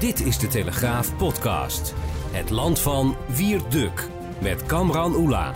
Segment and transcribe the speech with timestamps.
[0.00, 1.94] Dit is de Telegraaf podcast.
[2.30, 4.08] Het land van Wierduk
[4.42, 5.54] met Kamran Oela.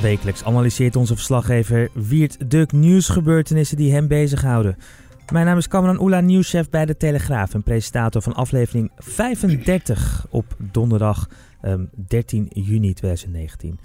[0.00, 4.76] Wekelijks analyseert onze verslaggever Wiert Duk nieuwsgebeurtenissen die hem bezighouden.
[5.32, 10.56] Mijn naam is Kamran Oela, nieuwschef bij de Telegraaf en presentator van aflevering 35 op
[10.58, 11.28] donderdag
[11.62, 13.78] um, 13 juni 2019.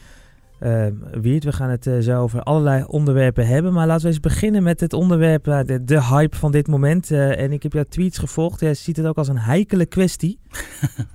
[0.59, 3.73] Uh, Wiert, we gaan het uh, zo over allerlei onderwerpen hebben.
[3.73, 7.11] Maar laten we eens beginnen met het onderwerp, uh, de, de, hype van dit moment.
[7.11, 8.59] Uh, en ik heb jouw tweets gevolgd.
[8.59, 10.39] Jij ziet het ook als een heikele kwestie.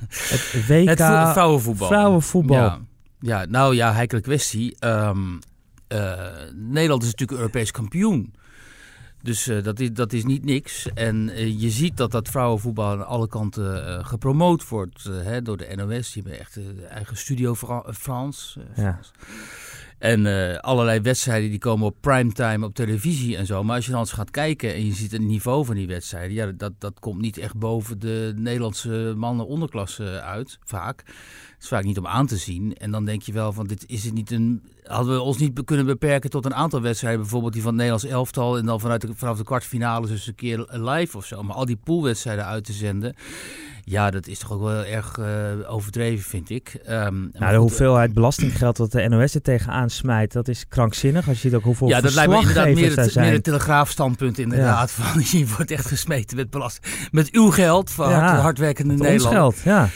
[0.09, 1.89] het WK het vrouwenvoetbal.
[1.89, 2.57] vrouwenvoetbal.
[2.57, 2.81] Ja.
[3.21, 4.77] ja, nou ja, heikele kwestie.
[4.85, 5.39] Um,
[6.55, 8.35] Nederland is natuurlijk Europees kampioen.
[9.23, 10.89] Dus uh, dat, is, dat is niet niks.
[10.95, 15.57] En uh, je ziet dat dat vrouwenvoetbal aan alle kanten uh, gepromoot wordt hè, door
[15.57, 16.13] de NOS.
[16.13, 16.59] Die hebben echt
[16.89, 18.61] eigen Studio Fra France.
[18.77, 19.01] Ja.
[19.99, 23.63] En allerlei wedstrijden die komen op primetime op televisie en zo.
[23.63, 26.33] Maar als je dan eens gaat kijken en je ziet het niveau van die wedstrijden...
[26.33, 31.05] Ja, dat, dat komt niet echt boven de Nederlandse mannen onderklasse uit, vaak
[31.63, 32.77] is vaak niet om aan te zien.
[32.77, 34.63] En dan denk je wel van, dit is het niet een...
[34.93, 38.15] Hadden we ons niet kunnen beperken tot een aantal wedstrijden, bijvoorbeeld die van het Nederlands
[38.15, 41.43] elftal en dan vanuit de, vanaf de kwartfinale dus een keer live of zo.
[41.43, 43.15] Maar al die poolwedstrijden uit te zenden,
[43.85, 45.27] ja, dat is toch ook wel erg uh,
[45.67, 46.81] overdreven, vind ik.
[46.89, 51.29] Um, nou, de hoeveelheid belastinggeld dat de NOS er tegenaan smijt, dat is krankzinnig.
[51.29, 54.39] Als je ziet ook hoeveel Ja, dat lijkt me inderdaad meer het, meer het telegraafstandpunt
[54.39, 54.95] inderdaad.
[54.97, 55.05] Ja.
[55.05, 57.09] Van, je wordt echt gesmeten met belasting.
[57.11, 59.35] Met uw geld van ja, hard, hardwerkende Nederland.
[59.35, 59.89] geld, ja.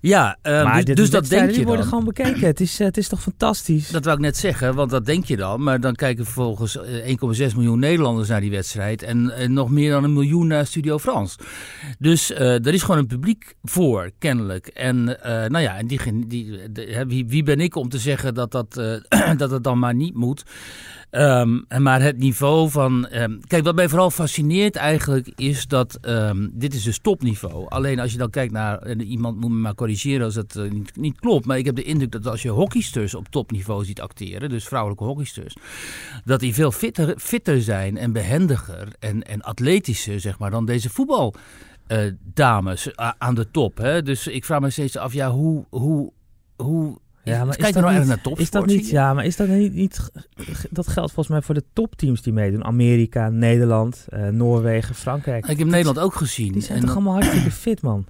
[0.00, 1.88] Ja, maar dus, dus dat denk je die worden dan.
[1.88, 2.46] gewoon bekeken.
[2.46, 3.90] Het is, uh, het is toch fantastisch?
[3.90, 5.62] Dat wou ik net zeggen, want dat denk je dan.
[5.62, 6.84] Maar dan kijken vervolgens 1,6
[7.54, 9.02] miljoen Nederlanders naar die wedstrijd.
[9.02, 11.36] En, en, nog meer dan een miljoen naar Studio Frans.
[11.98, 14.66] Dus uh, er is gewoon een publiek voor, kennelijk.
[14.66, 18.34] En uh, nou ja, en die, die, de, wie, wie, ben ik om te zeggen
[18.34, 18.74] dat, dat,
[19.36, 20.44] dat het dan maar niet moet?
[21.10, 23.08] Um, maar het niveau van.
[23.12, 25.98] Um, kijk, wat mij vooral fascineert eigenlijk is dat.
[26.02, 27.68] Um, dit is dus topniveau.
[27.68, 28.94] Alleen als je dan kijkt naar.
[28.96, 29.89] Iemand moet me maar corrigeren
[30.22, 31.46] als dat uh, niet, niet, klopt.
[31.46, 34.48] Maar ik heb de indruk dat als je hockeysters op topniveau ziet acteren.
[34.48, 35.56] Dus vrouwelijke hockeysters.
[36.24, 40.90] Dat die veel fitter, fitter zijn en behendiger en, en atletischer, zeg maar, dan deze
[40.90, 41.34] voetbal.
[41.88, 41.98] Uh,
[42.34, 43.76] dames aan de top.
[43.78, 44.02] Hè?
[44.02, 45.64] Dus ik vraag me steeds af, ja, hoe.
[45.70, 46.12] hoe,
[46.56, 49.24] hoe ja, maar Kijk is dat, nou niet, naar topsport, is dat niet, ja, maar
[49.24, 50.10] is dat niet, niet,
[50.70, 52.64] dat geldt volgens mij voor de topteams die meedoen.
[52.64, 55.46] Amerika, Nederland, uh, Noorwegen, Frankrijk.
[55.46, 56.52] Ik heb Nederland ook gezien.
[56.52, 58.06] Die zijn en toch allemaal hartstikke fit, man.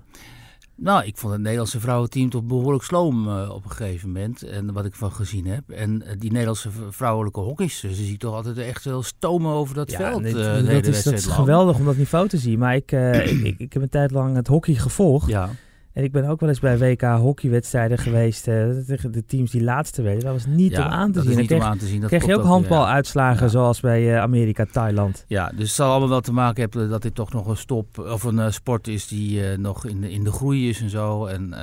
[0.83, 4.43] Nou, ik vond het Nederlandse vrouwenteam toch behoorlijk sloom uh, op een gegeven moment.
[4.43, 5.71] En wat ik van gezien heb.
[5.71, 9.75] En uh, die Nederlandse vrouwelijke hockeysters, ze zie ik toch altijd echt wel stomen over
[9.75, 10.23] dat ja, veld.
[10.23, 10.35] Uh,
[10.67, 12.59] dat, is, dat is geweldig om dat niveau te zien.
[12.59, 15.29] Maar ik, ik, ik, ik, heb een tijd lang het hockey gevolgd.
[15.29, 15.51] Ja.
[15.93, 19.62] En ik ben ook wel eens bij WK hockeywedstrijden geweest uh, tegen de teams die
[19.62, 20.25] laatste werden.
[20.25, 21.33] Dat was niet ja, om aan te dat zien.
[21.33, 22.01] Is niet kreeg, om aan te zien.
[22.01, 23.49] Dat kreeg je ook handbaluitslagen ja.
[23.49, 25.25] zoals bij uh, Amerika, Thailand.
[25.28, 27.99] Ja, dus het zal allemaal wel te maken hebben dat dit toch nog een stop
[27.99, 31.27] of een uh, sport is die nog in de, in de groei is en zo.
[31.27, 31.55] En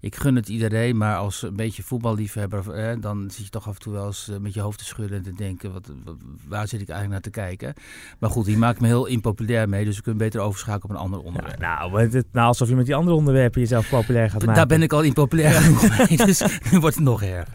[0.00, 3.80] ik gun het iedereen, maar als een beetje voetballiefhebber, dan zit je toch af en
[3.80, 6.16] toe wel eens met je hoofd te schudden en te denken, wat, wat,
[6.48, 7.74] waar zit ik eigenlijk naar te kijken?
[8.18, 11.02] Maar goed, die maakt me heel impopulair mee, dus we kunnen beter overschakelen op een
[11.02, 11.60] ander onderwerp.
[11.60, 14.54] Ja, nou, het, nou, alsof je met die andere onderwerpen jezelf populair gaat maken.
[14.54, 17.46] Daar ben ik al impopulair genoeg mee, dus nu wordt het nog erger.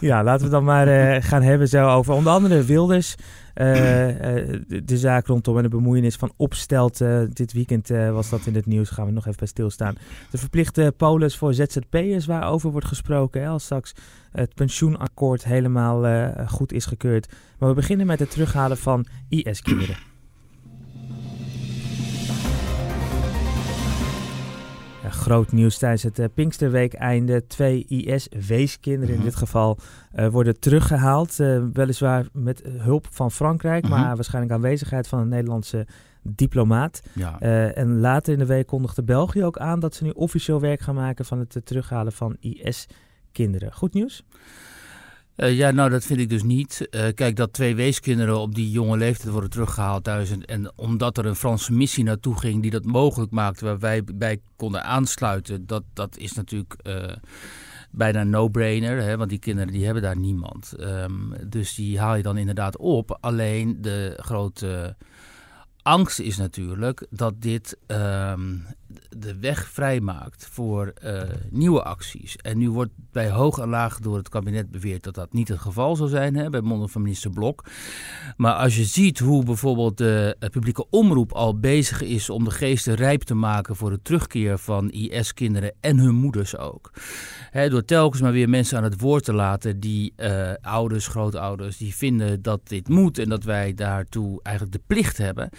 [0.00, 3.14] Ja, laten we dan maar uh, gaan hebben zo over onder andere Wilders.
[3.54, 6.98] Uh, uh, de, de, zaak rondom en de bemoeienis van opstelt.
[7.32, 8.90] dit weekend was dat in het nieuws.
[8.90, 9.94] Gaan we nog even bij stilstaan.
[10.30, 13.42] De verplichte polis voor ZZP'ers waarover wordt gesproken.
[13.42, 13.94] Hè, als straks
[14.32, 17.28] het pensioenakkoord helemaal goed is gekeurd.
[17.58, 20.11] Maar we beginnen met het terughalen van IS-kinderen.
[25.12, 27.46] Groot nieuws tijdens het uh, Pinksterweek-einde.
[27.46, 29.78] Twee IS-weeskinderen in dit geval
[30.14, 31.38] uh, worden teruggehaald.
[31.38, 33.92] Uh, weliswaar met hulp van Frankrijk, Mhm.
[33.92, 35.86] maar waarschijnlijk aanwezigheid van een Nederlandse
[36.22, 37.02] diplomaat.
[37.12, 37.40] Ja.
[37.74, 40.94] en later in de week kondigde België ook aan dat ze nu officieel werk gaan
[40.94, 43.72] maken van het terughalen van IS-kinderen.
[43.72, 44.24] Goed nieuws?
[45.36, 46.88] Uh, ja, nou dat vind ik dus niet.
[46.90, 50.30] Uh, kijk, dat twee weeskinderen op die jonge leeftijd worden teruggehaald thuis.
[50.30, 54.40] En, omdat er een Franse missie naartoe ging die dat mogelijk maakte, waar wij bij
[54.56, 57.12] konden aansluiten, dat, dat is natuurlijk uh,
[57.90, 59.16] bijna een no-brainer.
[59.16, 60.72] Want die kinderen die hebben daar niemand.
[60.80, 63.18] Um, dus die haal je dan inderdaad op.
[63.20, 64.96] Alleen de grote
[65.82, 68.66] angst is natuurlijk dat dit um,
[69.08, 70.92] de weg vrijmaakt voor
[71.50, 72.36] nieuwe acties.
[72.36, 75.58] En nu wordt bij hoog en laag door het kabinet beweerd dat dat niet het
[75.58, 77.64] geval zal zijn, hè, bij monden van minister Blok.
[78.36, 82.94] Maar als je ziet hoe bijvoorbeeld de publieke omroep al bezig is om de geesten
[82.94, 86.90] rijp te maken voor de terugkeer van IS-kinderen en hun moeders ook.
[87.68, 90.14] door telkens maar weer mensen aan het woord te laten die
[90.60, 95.50] ouders, grootouders, die vinden dat dit moet en dat wij daartoe eigenlijk de plicht hebben.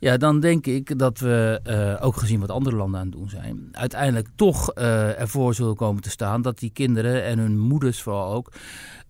[0.00, 3.68] Ja, dan denk ik dat we, ook gezien wat andere landen aan het doen zijn,
[3.72, 8.32] uiteindelijk toch uh, ervoor zullen komen te staan dat die kinderen en hun moeders vooral
[8.32, 8.52] ook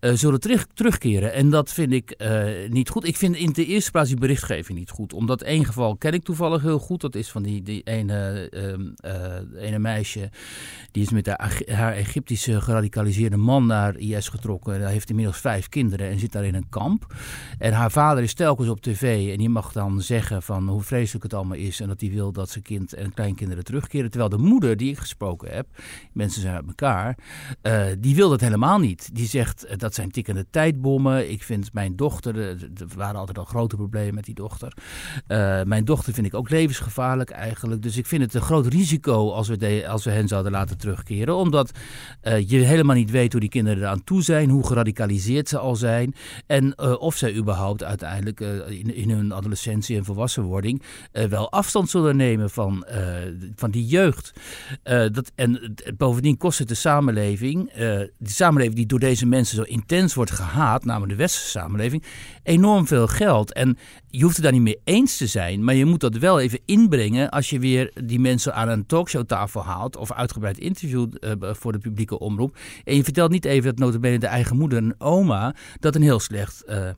[0.00, 1.32] uh, zullen terug, terugkeren.
[1.32, 3.06] En dat vind ik uh, niet goed.
[3.06, 5.12] Ik vind in de eerste plaats die berichtgeving niet goed.
[5.12, 7.00] Omdat één geval ken ik toevallig heel goed.
[7.00, 8.50] Dat is van die, die ene,
[9.04, 10.30] uh, ene meisje.
[10.90, 14.80] Die is met haar, Egyptische geradicaliseerde man naar IS getrokken.
[14.80, 17.14] Hij heeft inmiddels vijf kinderen en zit daar in een kamp.
[17.58, 19.32] En haar vader is telkens op tv.
[19.32, 21.80] En die mag dan zeggen van hoe vreselijk het allemaal is.
[21.80, 24.10] En dat hij wil dat zijn kind en kleinkinderen terugkeren.
[24.10, 25.66] Terwijl de moeder die ik gesproken heb.
[26.12, 27.18] Mensen zijn uit elkaar.
[27.98, 29.14] die wil dat helemaal niet.
[29.14, 31.30] Die zegt zijn tikkende tijdbommen.
[31.30, 34.72] Ik vind mijn dochter, er waren altijd al grote problemen met die dochter.
[35.28, 37.82] Uh, mijn dochter vind ik ook levensgevaarlijk eigenlijk.
[37.82, 41.36] Dus ik vind het een groot risico als we, als we hen zouden laten terugkeren.
[41.36, 41.70] Omdat
[42.22, 45.76] uh, je helemaal niet weet hoe die kinderen eraan toe zijn, hoe geradicaliseerd ze al
[45.76, 46.14] zijn.
[46.46, 52.16] En uh, of zij überhaupt uiteindelijk in, in, hun adolescentie en volwassenwording wel afstand zullen
[52.16, 52.86] nemen van,
[53.54, 54.32] van die jeugd.
[54.82, 60.14] dat, en bovendien kost het de samenleving, de samenleving die door deze mensen zo intens
[60.14, 62.02] wordt gehaat, namelijk de westerse samenleving,
[62.42, 63.52] enorm veel geld.
[63.52, 63.78] En
[64.16, 66.60] je hoeft het daar niet mee eens te zijn, maar je moet dat wel even
[66.64, 71.72] inbrengen als je weer die mensen aan een talkshowtafel haalt of uitgebreid interview uh, voor
[71.72, 72.56] de publieke omroep.
[72.84, 76.20] En je vertelt niet even dat notabene de eigen moeder en oma dat een heel
[76.20, 76.88] slecht uh,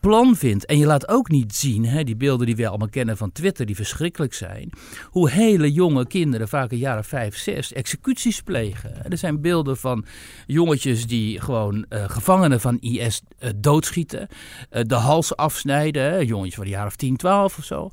[0.00, 0.66] plan vindt.
[0.66, 3.66] En je laat ook niet zien, hè, die beelden die we allemaal kennen van Twitter,
[3.66, 4.72] die verschrikkelijk zijn,
[5.04, 9.10] hoe hele jonge kinderen, vaak een jaren vijf, zes, executies plegen.
[9.10, 10.04] Er zijn beelden van
[10.46, 13.22] jongetjes die gewoon uh, gevangenen van IS
[13.56, 14.28] doodschieten,
[14.70, 17.90] de hals afsnijden, jongetjes de jaren of 10, 12 of zo.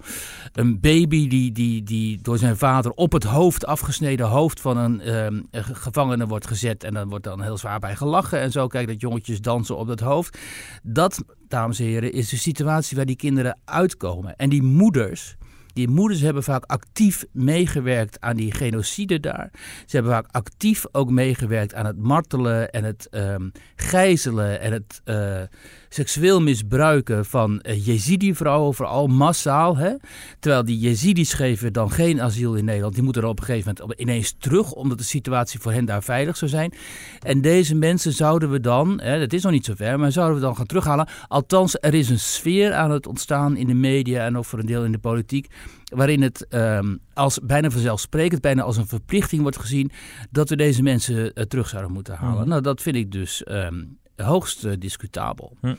[0.54, 5.02] Een baby die, die, die door zijn vader op het hoofd, afgesneden hoofd van een
[5.02, 8.68] ehm, gevangene wordt gezet en dan wordt dan heel zwaar bij gelachen en zo.
[8.68, 10.38] Kijk dat jongetjes dansen op het hoofd.
[10.84, 14.36] Dat dames en heren, is de situatie waar die kinderen uitkomen.
[14.36, 15.36] En die moeders,
[15.74, 19.50] die moeders hebben vaak actief meegewerkt aan die genocide daar.
[19.86, 25.02] Ze hebben vaak actief ook meegewerkt aan het martelen en het um, gijzelen en het
[25.06, 25.42] uh,
[25.90, 29.78] seksueel misbruiken van uh, Jezidi-vrouwen, vooral massaal.
[29.78, 29.94] Hè?
[30.40, 32.94] Terwijl die Jezidis geven dan geen asiel in Nederland.
[32.94, 36.04] Die moeten er op een gegeven moment ineens terug, omdat de situatie voor hen daar
[36.04, 36.74] veilig zou zijn.
[37.20, 40.36] En deze mensen zouden we dan, hè, dat is nog niet zo ver, maar zouden
[40.36, 41.08] we dan gaan terughalen.
[41.28, 44.66] Althans, er is een sfeer aan het ontstaan in de media en ook voor een
[44.66, 45.48] deel in de politiek
[45.84, 49.92] waarin het um, als bijna vanzelfsprekend, bijna als een verplichting wordt gezien
[50.32, 52.44] dat we deze mensen uh, terug zouden moeten halen.
[52.44, 52.50] Mm.
[52.50, 55.58] Nou, dat vind ik dus um, hoogst uh, discutabel.
[55.62, 55.78] Mm.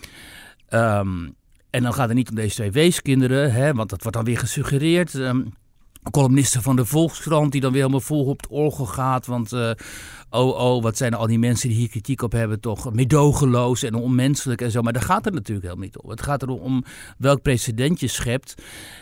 [0.71, 1.37] Um,
[1.71, 4.39] en dan gaat het niet om deze twee weeskinderen, hè, want dat wordt dan weer
[4.39, 5.19] gesuggereerd.
[6.11, 9.53] columnisten van de Volkskrant die dan weer helemaal vol op het orgel gaat, want...
[9.53, 9.71] Uh,
[10.31, 13.95] oh, oh, wat zijn al die mensen die hier kritiek op hebben, toch medogeloos en
[13.95, 14.83] onmenselijk en zo.
[14.83, 16.11] Maar daar gaat het natuurlijk helemaal niet om.
[16.11, 16.85] Het gaat erom om
[17.19, 18.55] welk precedent je schept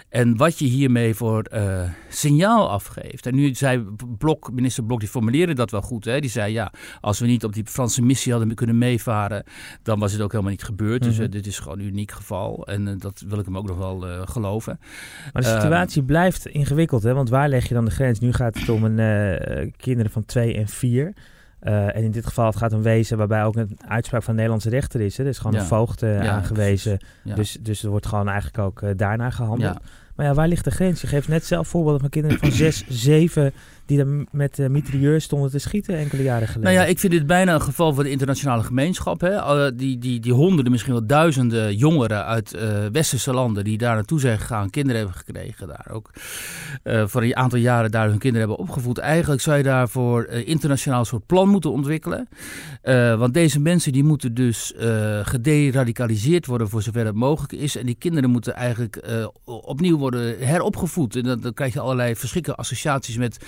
[0.08, 3.26] en wat je hiermee voor uh, signaal afgeeft.
[3.26, 3.84] En nu zei
[4.18, 6.04] Blok, minister Blok, die formuleerde dat wel goed.
[6.04, 6.20] Hè?
[6.20, 9.44] Die zei, ja, als we niet op die Franse missie hadden kunnen meevaren,
[9.82, 11.02] dan was het ook helemaal niet gebeurd.
[11.02, 12.66] Dus uh, dit is gewoon een uniek geval.
[12.66, 14.78] En uh, dat wil ik hem ook nog wel geloven.
[15.32, 17.14] Maar de situatie um, blijft ingewikkeld, hè?
[17.14, 18.18] Want waar leg je dan de grens?
[18.18, 21.14] Nu gaat het om een, kinderen van twee en vier.
[21.62, 24.36] Uh, en in dit geval het gaat om wezen waarbij ook een uitspraak van de
[24.36, 25.16] Nederlandse rechter is.
[25.16, 25.22] Hè?
[25.24, 25.60] Er is gewoon ja.
[25.60, 26.98] een voogd uh, ja, aangewezen.
[27.24, 27.34] Ja.
[27.34, 29.78] Dus, dus er wordt gewoon eigenlijk ook uh, daarna gehandeld.
[30.16, 31.00] Maar ja, waar ligt de grens?
[31.00, 33.52] Je geeft net zelf voorbeelden van kinderen van 6, 7
[33.86, 36.72] die er met uh, mitrailleurs stonden te schieten enkele jaren geleden.
[36.72, 39.20] Nou ja, ik vind dit bijna een geval voor de internationale gemeenschap.
[39.20, 39.74] Hè?
[39.74, 44.20] die, die, die honderden, misschien wel duizenden jongeren uit uh, westerse landen die daar naartoe
[44.20, 46.10] zijn gegaan, kinderen hebben gekregen daar ook.
[46.84, 48.98] Voor een aantal jaren daar hun kinderen hebben opgevoed.
[48.98, 52.28] Eigenlijk zou je daarvoor internationaal soort plan moeten ontwikkelen.
[53.18, 54.72] want deze mensen die moeten dus
[55.22, 57.76] gederadicaliseerd worden voor zover het mogelijk is.
[57.76, 59.02] En die kinderen moeten eigenlijk
[59.44, 61.16] opnieuw worden heropgevoed.
[61.16, 63.44] En dan, dan krijg je allerlei verschrikkelijke associaties met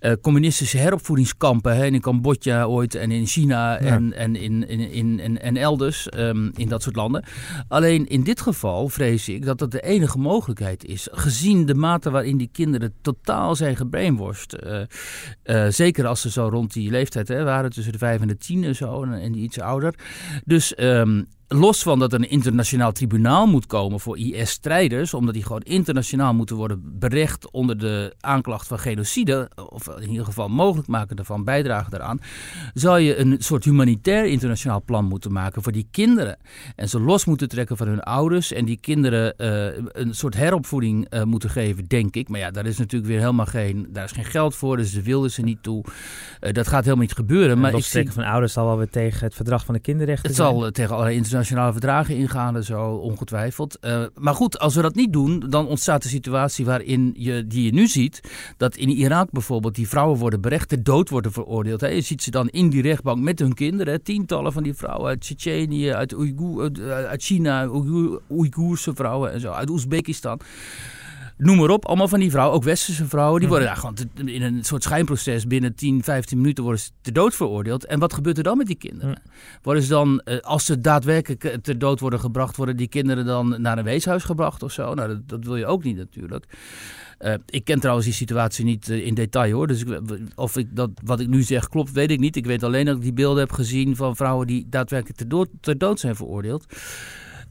[0.00, 3.78] uh, communistische heropvoedingskampen hè, in Cambodja ooit en in China ja.
[3.78, 7.24] en, en, in, in, in, en, en elders um, in dat soort landen.
[7.68, 11.08] Alleen in dit geval vrees ik dat dat de enige mogelijkheid is.
[11.10, 14.56] Gezien de mate waarin die kinderen totaal zijn gebrainwashed.
[14.64, 14.80] Uh,
[15.44, 18.36] uh, zeker als ze zo rond die leeftijd hè, waren, tussen de vijf en de
[18.36, 19.94] tien en zo, en, en die iets ouder.
[20.44, 25.42] Dus um, los van dat er een internationaal tribunaal moet komen voor IS-strijders, omdat die
[25.42, 30.88] gewoon internationaal moeten worden berecht onder de aanklacht van genocide, of in ieder geval mogelijk
[30.88, 32.20] maken daarvan, bijdragen daaraan,
[32.74, 36.38] zou je een soort humanitair internationaal plan moeten maken voor die kinderen.
[36.76, 41.14] En ze los moeten trekken van hun ouders en die kinderen uh, een soort heropvoeding
[41.14, 42.28] uh, moeten geven, denk ik.
[42.28, 45.02] Maar ja, daar is natuurlijk weer helemaal geen, daar is geen geld voor, dus ze
[45.02, 45.84] wilden ze niet toe.
[46.40, 47.58] Uh, dat gaat helemaal niet gebeuren.
[47.58, 50.36] maar los trekken van ouders zal wel weer tegen het verdrag van de kinderrechten Het
[50.36, 53.78] zal tegen allerlei internationale verdragen ingaan en zo, ongetwijfeld.
[53.80, 57.64] Uh, maar goed, als we dat niet doen, dan ontstaat de situatie waarin je, die
[57.64, 58.20] je nu ziet,
[58.56, 61.80] dat in Irak bijvoorbeeld die vrouwen worden berecht, ter dood worden veroordeeld.
[61.80, 61.88] Hè.
[61.88, 63.98] Je ziet ze dan in die rechtbank met hun kinderen, hè.
[63.98, 66.70] tientallen van die vrouwen uit Tsjetsjenië, uit, Oeigoer,
[67.08, 67.68] uit China,
[68.30, 70.40] Oeigoerse vrouwen en zo, uit Oezbekistan
[71.38, 71.86] noem maar op.
[71.86, 73.58] Allemaal van die vrouwen, ook westerse vrouwen, die mhm.
[73.58, 77.34] worden daar gewoon in een soort schijnproces binnen 10, 15 minuten worden ze ter dood
[77.34, 77.84] veroordeeld.
[77.84, 79.22] En wat gebeurt er dan met die kinderen?
[79.62, 83.56] Worden ze dan, eh, als ze daadwerkelijk ter dood worden gebracht, worden die kinderen dan
[83.62, 84.94] naar een weeshuis gebracht of zo?
[84.94, 86.46] Nou, dat, dat wil je ook niet natuurlijk.
[87.18, 89.66] Uh, ik ken trouwens die situatie niet uh, in detail hoor.
[89.66, 90.00] Dus ik,
[90.34, 92.36] of ik dat, wat ik nu zeg klopt, weet ik niet.
[92.36, 95.48] Ik weet alleen dat ik die beelden heb gezien van vrouwen die daadwerkelijk ter dood,
[95.60, 96.66] ter dood zijn veroordeeld.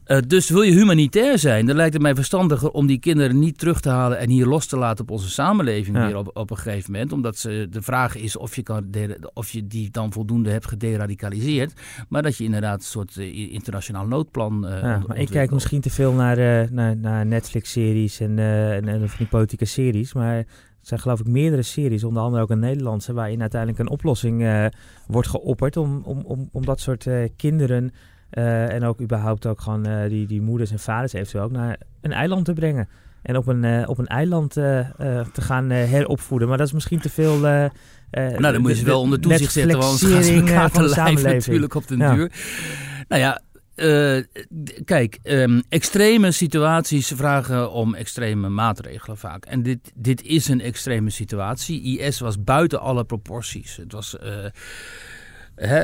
[0.08, 3.58] Uh, dus wil je humanitair zijn, dan lijkt het mij verstandiger om die kinderen niet
[3.58, 6.56] terug te halen en hier los te laten op onze samenleving weer op, op een
[6.56, 7.12] gegeven moment.
[7.12, 8.86] Omdat ze, de vraag is of je, kan
[9.34, 11.72] of je die dan voldoende hebt gederadicaliseerd.
[12.08, 14.66] Maar dat je inderdaad een soort uh, internationaal noodplan.
[14.66, 19.08] Uh, ja, maar ik kijk misschien te veel naar, naar, naar Netflix-series en, en, en
[19.18, 20.12] die politieke series.
[20.12, 20.46] Maar er
[20.80, 24.68] zijn geloof ik meerdere series, onder andere ook een Nederlandse, waarin uiteindelijk een oplossing
[25.06, 27.92] wordt geopperd om, om, om, om dat soort kinderen
[28.32, 31.76] uh, en ook überhaupt ook gewoon uh, die, die moeders en vaders eventueel ook naar
[32.00, 32.88] een eiland te brengen.
[33.22, 36.48] En op een, uh, op een eiland te gaan heropvoeden.
[36.48, 37.38] Maar dat is misschien te veel...
[37.38, 37.72] nou,
[38.40, 41.22] dan moet je ze wel onder toezicht zetten, want ze gaan ze elkaar te lijf
[41.22, 42.14] natuurlijk op den ja.
[42.14, 42.32] duur.
[43.08, 43.40] Nou ja,
[43.78, 44.22] uh,
[44.84, 49.44] kijk, um, extreme situaties vragen om extreme maatregelen vaak.
[49.44, 51.98] En dit, dit is een extreme situatie.
[51.98, 53.76] IS was buiten alle proporties.
[53.76, 54.16] Het was.
[54.24, 54.44] Uh,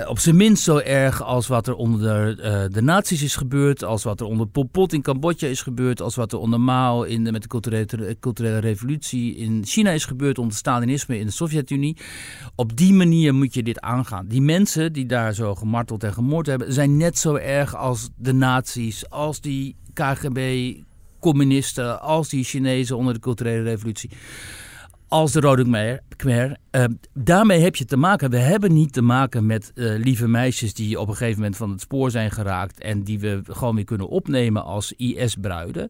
[0.07, 2.00] op zijn minst zo erg als wat er onder
[2.37, 5.62] de, uh, de nazi's is gebeurd, als wat er onder Pol Pot in Cambodja is
[5.62, 9.90] gebeurd, als wat er onder Mao in de, met de culturele, culturele revolutie in China
[9.90, 11.97] is gebeurd, onder Stalinisme in de Sovjet-Unie.
[12.54, 14.26] Op die manier moet je dit aangaan.
[14.26, 18.33] Die mensen die daar zo gemarteld en gemoord hebben, zijn net zo erg als de
[18.33, 20.73] nazi's, als die KGB
[21.21, 24.11] communisten, als die Chinezen onder de culturele revolutie
[25.14, 26.56] als de Rode Khmer.
[26.71, 28.30] Uh, daarmee heb je te maken.
[28.30, 31.71] We hebben niet te maken met uh, lieve meisjes die op een gegeven moment van
[31.71, 32.80] het spoor zijn geraakt.
[32.80, 35.88] en die we gewoon weer kunnen opnemen als IS-bruiden.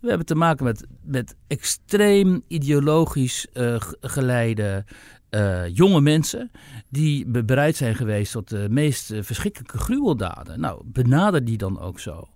[0.00, 4.84] We hebben te maken met, met extreem ideologisch uh, geleide
[5.30, 6.50] uh, jonge mensen
[6.88, 10.60] die bereid zijn geweest tot de meest uh, verschrikkelijke gruweldaden.
[10.60, 12.28] Nou, benader die dan ook zo.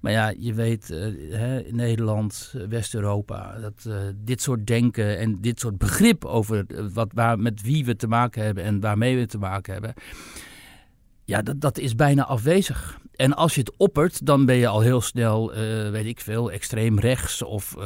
[0.00, 3.88] Maar ja, je weet, uh, hè, Nederland, West-Europa, dat
[4.24, 8.44] dit soort denken en dit soort begrip over wat, waar, met wie we te maken
[8.44, 9.94] hebben en waarmee we te maken hebben.
[11.24, 12.98] Ja, dat, dat is bijna afwezig.
[13.16, 15.52] En als je het oppert, dan ben je al heel snel,
[15.90, 17.76] weet ik veel, extreem rechts of,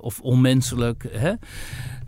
[0.00, 1.06] of onmenselijk.
[1.10, 1.32] Hè?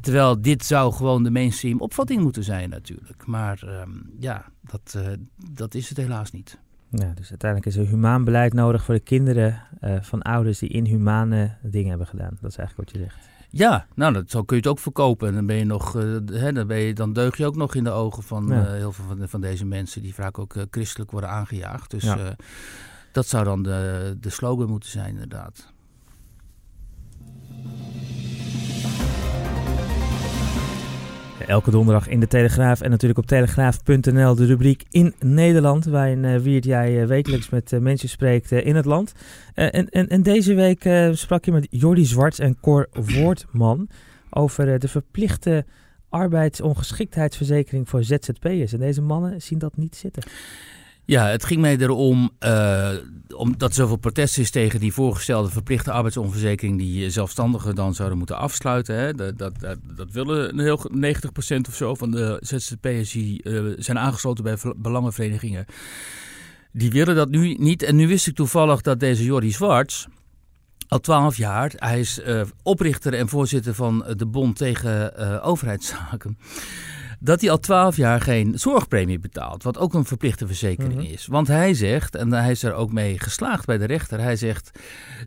[0.00, 3.26] Terwijl dit zou gewoon de mainstream opvatting moeten zijn natuurlijk.
[3.26, 4.99] Maar ehm, ja, dat,
[5.52, 6.59] dat is het helaas niet.
[6.91, 9.62] Ja, dus uiteindelijk is er humaan beleid nodig voor de kinderen
[10.00, 12.38] van ouders die inhumane dingen hebben gedaan.
[12.41, 13.32] Dat is eigenlijk wat je zegt.
[13.54, 15.28] Ja, nou, dat, zo kun je het ook verkopen.
[15.28, 17.75] En dan ben je nog, uh, hè, dan, ben je, dan deug je ook nog
[17.75, 18.64] in de ogen van ja.
[18.64, 21.90] heel veel van, van deze mensen die vaak ook christelijk worden aangejaagd.
[21.90, 22.37] Dus ja.
[23.12, 25.72] dat zou dan de, de slogan moeten zijn, inderdaad.
[31.52, 35.85] Elke donderdag in de Telegraaf en natuurlijk op telegraaf.nl de rubriek in Nederland.
[35.85, 39.12] Waarin uh, Wiert jij uh, wekelijks met uh, mensen spreekt in het land.
[39.54, 43.88] En, en, en, deze week sprak je met Jordi Zwarts en Cor Woordman
[44.30, 45.64] over de verplichte
[46.09, 48.73] arbeidsongeschiktheidsverzekering voor ZZP'ers.
[48.73, 50.23] En deze mannen zien dat niet zitten.
[51.12, 52.90] Ja, het ging mij erom, uh,
[53.37, 58.37] omdat er zoveel protest is tegen die voorgestelde verplichte arbeidsonverzekering die zelfstandigen dan zouden moeten
[58.37, 58.97] afsluiten.
[58.97, 59.14] Hè.
[59.14, 59.52] Dat, dat,
[59.97, 60.90] dat, willen een heel
[61.57, 65.66] 90% of zo van de ZZP'ers die uh, zijn aangesloten bij belangenverenigingen.
[66.71, 67.83] Die willen dat nu niet.
[67.83, 70.07] En nu wist ik toevallig dat deze Jordi Zwarts,
[70.88, 71.73] al twaalf jaar.
[71.76, 76.37] Hij is uh, oprichter en voorzitter van de Bond tegen uh, Overheidszaken
[77.25, 79.62] dat hij al twaalf jaar geen zorgpremie betaalt.
[79.62, 81.12] Wat ook een verplichte verzekering mhm.
[81.12, 81.26] is.
[81.26, 84.79] Want hij zegt, en hij is er ook mee geslaagd bij de rechter, hij zegt: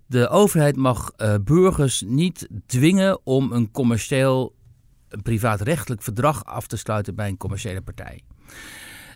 [0.06, 4.56] de overheid mag uh, burgers niet dwingen om een commercieel,
[5.10, 8.22] een privaatrechtelijk verdrag af te sluiten bij een commerciële partij.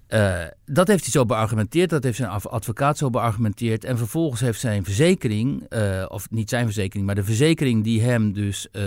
[0.10, 3.84] Uh, dat heeft hij zo beargumenteerd, dat heeft zijn advocaat zo beargumenteerd.
[3.84, 8.34] En vervolgens heeft zijn verzekering, uh, of niet zijn verzekering, maar de verzekering die hem
[8.34, 8.84] dus uh,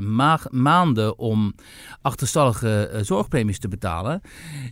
[0.00, 1.54] ma maanden om
[2.02, 4.20] achterstallige zorgpremies te betalen,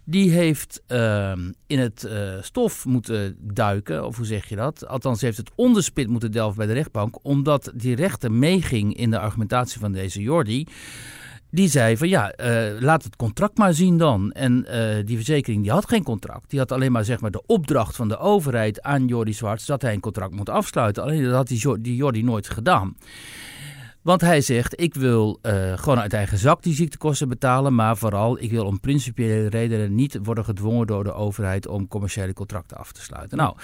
[0.04, 2.08] die heeft ehm, in het
[2.40, 4.86] stof moeten duiken, of hoe zeg je dat?
[4.86, 9.18] Althans, heeft het onderspit moeten delven bij de rechtbank, omdat die rechter meeging in de
[9.18, 10.66] argumentatie van deze Jordi.
[11.50, 12.32] Die zei van ja,
[12.80, 14.32] laat het contract maar zien dan.
[14.32, 14.66] En
[15.04, 16.50] die verzekering die had geen contract.
[16.50, 19.82] Die had alleen maar zeg maar de opdracht van de overheid aan Jordi Zwarts dat
[19.82, 21.02] hij een contract moet afsluiten.
[21.02, 21.48] Alleen dat had
[21.78, 22.96] die Jordi nooit gedaan.
[24.06, 28.42] Want hij zegt, ik wil uh, gewoon uit eigen zak die ziektekosten betalen, maar vooral,
[28.42, 32.92] ik wil om principiële redenen niet worden gedwongen door de overheid om commerciële contracten af
[32.92, 33.38] te sluiten.
[33.38, 33.56] Nou,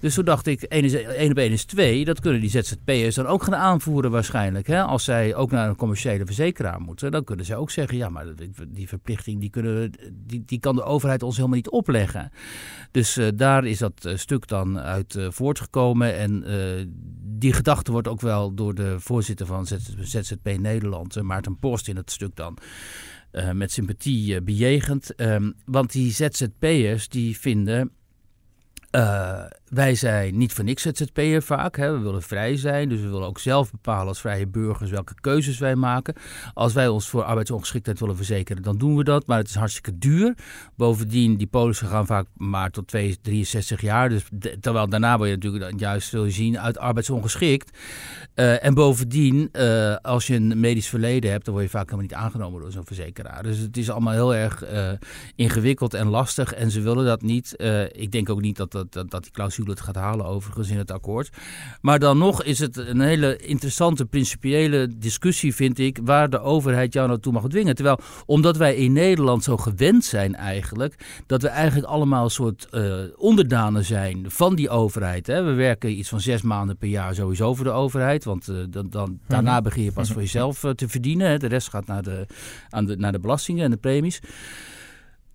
[0.00, 3.42] dus toen dacht ik, 1 op 1 is 2, dat kunnen die ZZP'ers dan ook
[3.42, 4.66] gaan aanvoeren waarschijnlijk.
[4.66, 4.82] Hè?
[4.82, 8.26] Als zij ook naar een commerciële verzekeraar moeten, dan kunnen zij ook zeggen, ja, maar
[8.68, 12.30] die verplichting, die, kunnen, die, die kan de overheid ons helemaal niet opleggen.
[12.90, 16.44] Dus uh, daar is dat uh, stuk dan uit voortgekomen en
[17.40, 22.10] die gedachte wordt ook wel door de voorzitter van ZZP Nederland, Maarten Post, in het
[22.10, 22.58] stuk dan.
[23.32, 25.20] Uh, met sympathie uh, bejegend.
[25.20, 27.90] Um, want die ZZP'ers die vinden
[29.70, 31.76] wij zijn niet voor niks ZZP'er vaak.
[31.76, 31.92] Hè.
[31.92, 35.58] We willen vrij zijn, dus we willen ook zelf bepalen als vrije burgers welke keuzes
[35.58, 36.14] wij maken.
[36.54, 39.26] Als wij ons voor arbeidsongeschiktheid willen verzekeren, dan doen we dat.
[39.26, 40.34] Maar het is hartstikke duur.
[40.76, 44.08] Bovendien, die polissen gaan vaak maar tot 2, 63 jaar.
[44.08, 44.28] Dus
[44.60, 47.78] terwijl daarna word je natuurlijk juist, wil zien, uit arbeidsongeschikt.
[48.34, 52.06] Uh, en bovendien, uh, als je een medisch verleden hebt, dan word je vaak helemaal
[52.06, 53.42] niet aangenomen door zo'n verzekeraar.
[53.42, 54.64] Dus het is allemaal heel erg
[55.36, 56.54] ingewikkeld en lastig.
[56.54, 57.54] En ze willen dat niet.
[57.92, 60.78] ik denk ook niet dat, dat, dat, dat die clausule het gaat halen overigens in
[60.78, 61.30] het akkoord.
[61.80, 66.92] Maar dan nog is het een hele interessante principiële discussie, vind ik, waar de overheid
[66.92, 67.74] jou naartoe mag dwingen.
[67.74, 72.68] Terwijl, omdat wij in Nederland zo gewend zijn eigenlijk, dat we eigenlijk allemaal een soort
[72.72, 75.26] uh, onderdanen zijn van die overheid.
[75.26, 75.42] Hè.
[75.42, 78.90] We werken iets van zes maanden per jaar sowieso voor de overheid, want uh, dan,
[78.90, 79.62] dan, daarna mhm.
[79.62, 81.28] begin je pas voor jezelf uh, te verdienen.
[81.28, 81.38] Hè.
[81.38, 82.26] De rest gaat naar de,
[82.68, 84.20] aan de, naar de belastingen en de premies.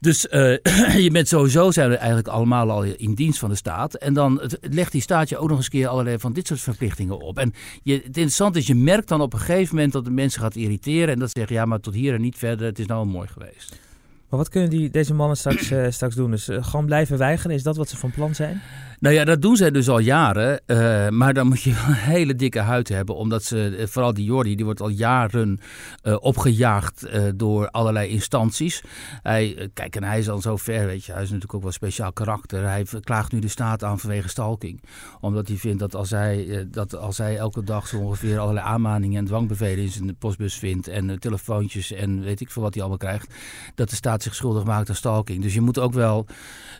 [0.05, 0.57] Dus uh,
[1.05, 3.93] je bent sowieso zijn we eigenlijk allemaal al in dienst van de staat.
[3.93, 7.19] En dan legt die staat je ook nog eens keer allerlei van dit soort verplichtingen
[7.19, 7.37] op.
[7.37, 10.41] En je, het interessante is, je merkt dan op een gegeven moment dat de mensen
[10.41, 11.13] gaat irriteren.
[11.13, 12.67] En dat ze zeggen, ja, maar tot hier en niet verder.
[12.67, 13.79] Het is nou mooi geweest.
[14.29, 16.31] Maar wat kunnen die, deze mannen straks, uh, straks doen?
[16.31, 17.55] Dus uh, gewoon blijven weigeren?
[17.55, 18.61] Is dat wat ze van plan zijn?
[18.99, 20.61] Nou ja, dat doen zij dus al jaren.
[20.67, 23.15] Uh, maar dan moet je wel een hele dikke huid hebben.
[23.15, 25.59] Omdat ze, eh, vooral die Jordi, die wordt al jaren
[26.03, 28.83] uh, opgejaagd door allerlei instanties.
[29.21, 31.11] Hij, kijk, en hij is al zo ver, weet je.
[31.11, 32.63] Hij is natuurlijk ook wel speciaal karakter.
[32.63, 34.83] Hij klaagt nu de staat aan vanwege stalking.
[35.19, 39.19] Omdat hij vindt dat als hij, dat als hij elke dag zo ongeveer allerlei aanmaningen
[39.19, 40.87] en dwangbevelen in zijn postbus vindt.
[40.87, 43.33] En telefoontjes en weet ik veel wat hij allemaal krijgt.
[43.75, 45.41] Dat de staat zich schuldig maakt aan stalking.
[45.41, 46.25] Dus je moet ook wel,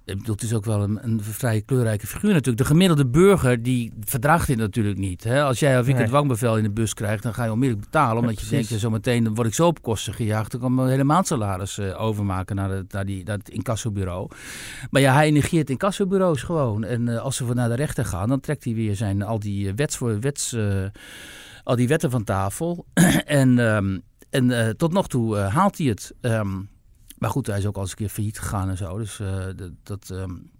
[0.05, 2.57] het is ook wel een, een vrij kleurrijke figuur natuurlijk.
[2.57, 5.23] De gemiddelde burger die verdraagt dit natuurlijk niet.
[5.23, 5.43] Hè?
[5.43, 6.07] Als jij of ik nee.
[6.07, 8.21] dwangbevel in de bus krijgt, dan ga je onmiddellijk betalen.
[8.21, 10.51] Omdat je denkt, zo meteen dan word ik zo op kosten gejaagd.
[10.51, 14.29] Dan kan ik mijn hele maandsalaris uh, overmaken naar, de, naar, die, naar het incassobureau.
[14.89, 16.83] Maar ja, hij negeert incassobureaus gewoon.
[16.83, 19.73] En uh, als ze naar de rechter gaan, dan trekt hij weer zijn, al die
[19.73, 20.53] wets voor wets...
[20.53, 20.85] Uh,
[21.63, 22.85] al die wetten van tafel.
[23.41, 26.13] en um, en tot nog toe haalt hij het.
[26.21, 26.69] Um,
[27.17, 28.97] maar goed, hij is ook al eens een keer failliet gegaan en zo.
[28.97, 29.21] Dus
[29.55, 30.51] dat, dat um,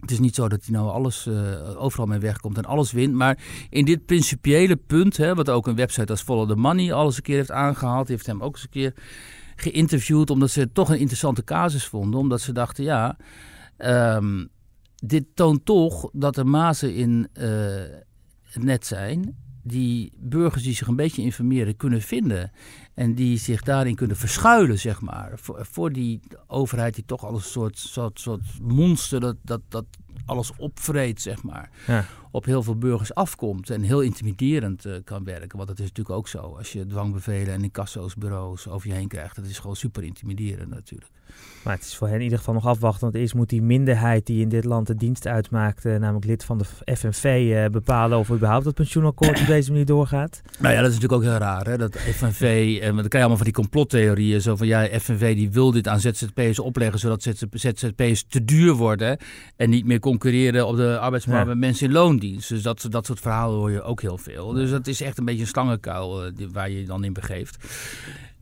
[0.00, 3.14] het is niet zo dat hij nou alles uh, overal mee wegkomt en alles wint.
[3.14, 3.38] Maar
[3.70, 7.22] in dit principiële punt, hè, wat ook een website als Follow the Money alles een
[7.22, 8.94] keer heeft aangehaald, heeft hem ook eens een keer
[9.56, 12.20] geïnterviewd, omdat ze het toch een interessante casus vonden.
[12.20, 13.16] Omdat ze dachten, ja,
[14.16, 14.48] um,
[14.96, 17.46] dit toont toch dat er mazen in uh,
[18.42, 19.36] het net zijn
[19.68, 22.52] die burgers die zich een beetje informeren kunnen vinden.
[22.94, 25.32] En die zich daarin kunnen verschuilen, zeg maar.
[25.42, 29.84] Voor, die overheid die toch al een soort, soort, soort monster dat, dat, dat
[30.26, 31.70] alles opvreet, zeg maar.
[31.86, 32.04] Ja.
[32.30, 35.56] Op heel veel burgers afkomt en heel intimiderend uh, kan werken.
[35.56, 36.38] Want dat is natuurlijk ook zo.
[36.38, 39.36] Als je dwangbevelen en incasso's, bureaus over je heen krijgt.
[39.36, 41.10] Dat is gewoon super intimiderend natuurlijk.
[41.64, 43.00] Maar het is voor hen in ieder geval nog afwachten.
[43.00, 46.44] Want eerst moet die minderheid die in dit land de dienst uitmaakt, uh, namelijk lid
[46.44, 50.40] van de FNV, uh, eh, bepalen of überhaupt het pensioenakkoord op deze manier doorgaat.
[50.58, 51.66] Nou ja, dat is natuurlijk ook heel raar.
[51.66, 51.76] Hè?
[51.76, 52.42] Dat FNV,
[52.74, 54.40] uh, dan krijg je allemaal van die complottheorieën.
[54.40, 59.18] Zo van ja, FNV die wil dit aan ZZP'ers opleggen, zodat ZZP'ers te duur worden.
[59.56, 61.48] En niet meer concurreren op de arbeidsmarkt ja.
[61.48, 62.48] met mensen in loondienst.
[62.48, 64.52] Dus dat, dat soort verhalen hoor je ook heel veel.
[64.52, 67.54] Dus dat is echt een beetje een slangenkuil waar je je dan in begeeft.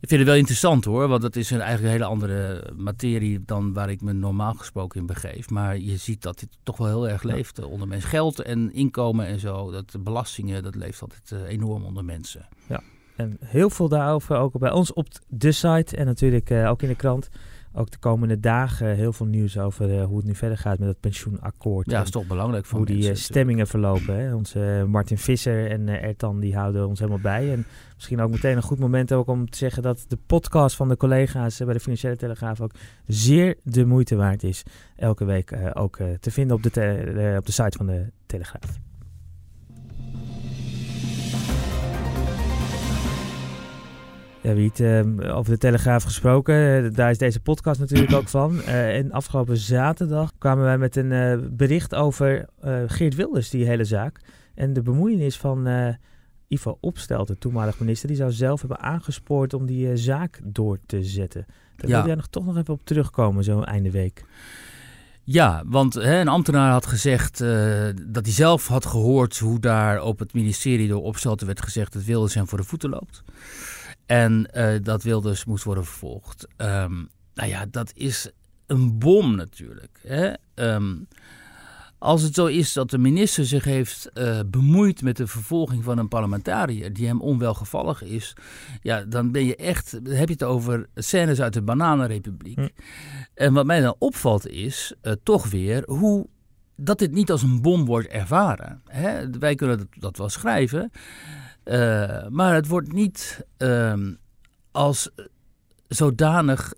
[0.01, 3.45] Ik vind het wel interessant hoor, want dat is een, eigenlijk een hele andere materie
[3.45, 5.51] dan waar ik me normaal gesproken in begeef.
[5.51, 8.09] Maar je ziet dat dit toch wel heel erg leeft eh, onder mensen.
[8.09, 12.49] Geld en inkomen en zo, dat belastingen, dat leeft altijd uh, enorm onder mensen.
[12.69, 12.83] Ja,
[13.17, 16.95] en heel veel daarover ook bij ons op de site en natuurlijk ook in de
[16.95, 17.29] krant
[17.77, 21.01] ook de komende dagen heel veel nieuws over hoe het nu verder gaat met het
[21.01, 21.91] pensioenakkoord.
[21.91, 24.17] Ja, dat is toch belangrijk voor Hoe die mensen, stemmingen verlopen.
[24.17, 24.35] Hè?
[24.35, 27.53] Onze Martin Visser en Ertan die houden ons helemaal bij.
[27.53, 30.89] En misschien ook meteen een goed moment ook om te zeggen dat de podcast van
[30.89, 32.73] de collega's bij de Financiële Telegraaf ook
[33.07, 34.63] zeer de moeite waard is.
[34.97, 38.86] Elke week ook te vinden op de, op de site van de Telegraaf.
[44.47, 46.85] Ja, Wiet, uh, over de Telegraaf gesproken.
[46.85, 48.55] Uh, daar is deze podcast natuurlijk ook van.
[48.55, 52.49] Uh, en afgelopen zaterdag kwamen wij met een uh, bericht over
[52.87, 54.21] Geert Wilders, die hele zaak.
[54.55, 55.69] En de bemoeienis van
[56.49, 58.09] Ivo Opstelt, de toenmalig minister.
[58.09, 61.47] Die zou zelf hebben aangespoord om die zaak door te zetten.
[61.77, 61.97] Daar ja.
[61.97, 64.25] wil jij nog toch nog even op terugkomen, zo einde week.
[65.23, 67.39] Ja, want hè, een ambtenaar had gezegd
[68.07, 72.05] dat hij zelf had gehoord hoe daar op het ministerie door Opstelten werd gezegd dat
[72.05, 73.23] Wilders hem voor de voeten loopt.
[74.07, 76.47] En uh, dat Wilders moest worden vervolgd.
[76.57, 78.31] Um, nou ja, dat is
[78.67, 80.01] een bom natuurlijk.
[80.03, 80.33] Hè?
[80.55, 81.09] Um,
[81.99, 85.99] als het zo is dat de minister zich heeft uh, bemoeid met de vervolging van
[85.99, 88.37] een parlementariër die hem onwelgevallig is,
[88.83, 92.57] ja, dan ben je echt, heb je het over scènes uit de Bananenrepubliek.
[92.57, 92.69] Hm.
[93.35, 96.27] En wat mij dan opvalt is uh, toch weer hoe
[96.77, 98.83] dat dit niet als een bom wordt ervaren.
[98.87, 99.31] Hè?
[99.31, 100.91] Wij kunnen dat, dat wel schrijven.
[101.67, 103.95] Uh, maar het wordt niet uh,
[104.71, 105.11] als
[105.89, 106.73] zodanig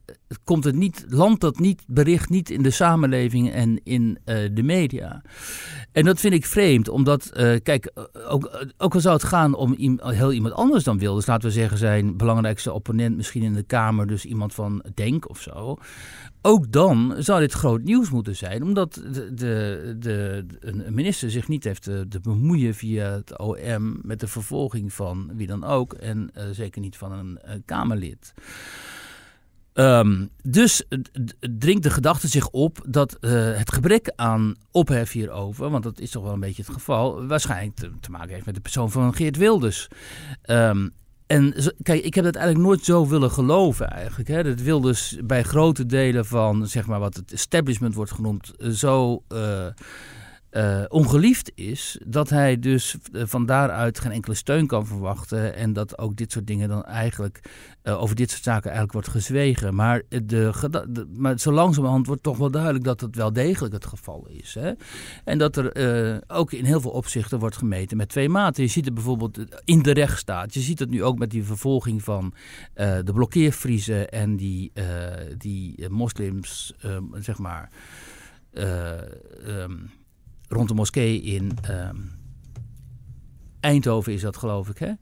[0.45, 4.63] komt het niet, landt dat niet, bericht niet in de samenleving en in uh, de
[4.63, 5.23] media.
[5.93, 7.91] En dat vind ik vreemd, omdat, uh, kijk,
[8.29, 11.79] ook, ook al zou het gaan om heel iemand anders dan Wilders, laten we zeggen
[11.79, 15.77] zijn belangrijkste opponent misschien in de Kamer, dus iemand van Denk of zo.
[16.43, 21.49] Ook dan zou dit groot nieuws moeten zijn, omdat de, de, de, een minister zich
[21.49, 26.31] niet heeft te, bemoeien via het OM met de vervolging van wie dan ook en
[26.53, 28.35] zeker niet van een Kamerlid.
[29.81, 30.85] Um, dus
[31.59, 36.11] dringt de gedachte zich op dat uh, het gebrek aan ophef hierover, want dat is
[36.11, 39.37] toch wel een beetje het geval, waarschijnlijk te, maken heeft met de persoon van Geert
[39.37, 39.89] Wilders.
[40.51, 40.91] Um,
[41.27, 44.29] en kijk, ik heb dat eigenlijk nooit zo willen geloven eigenlijk.
[44.29, 44.43] Hè?
[44.43, 49.23] Dat Wilders bij grote delen van, zeg maar, wat het establishment wordt genoemd, zo...
[49.33, 49.67] Uh,
[50.51, 55.73] uh, ongeliefd is, dat hij dus uh, van daaruit geen enkele steun kan verwachten en
[55.73, 57.41] dat ook dit soort dingen dan eigenlijk
[57.83, 59.75] uh, over dit soort zaken eigenlijk wordt gezwegen.
[59.75, 64.27] Maar, de, maar zo langzamerhand wordt toch wel duidelijk dat het wel degelijk het geval
[64.29, 64.55] is.
[64.55, 64.73] Hè?
[65.25, 68.63] En dat er ook in heel veel opzichten wordt gemeten met twee maten.
[68.63, 70.55] Je ziet het bijvoorbeeld in de rechtsstaat.
[70.55, 72.35] Je ziet het nu ook met die vervolging van
[72.75, 74.73] de blokkeervriezen en die,
[75.37, 76.75] die moslims,
[77.21, 77.71] zeg maar.
[78.53, 79.91] Um,
[80.49, 82.19] rond de moskee in um,
[83.61, 84.93] Eindhoven is dat geloof ik, hè?